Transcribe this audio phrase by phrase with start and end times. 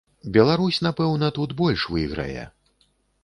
[0.35, 2.49] Беларусь, напэўна, тут больш выйграе.